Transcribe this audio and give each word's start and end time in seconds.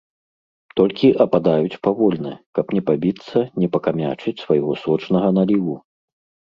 Толькі 0.79 1.07
ападаюць 1.25 1.77
павольна, 1.87 2.33
каб 2.61 2.65
не 2.79 2.83
пабіцца, 2.91 3.47
не 3.63 3.67
пакамячыць 3.77 4.39
свайго 4.45 4.71
сочнага 4.87 5.27
наліву. 5.39 5.75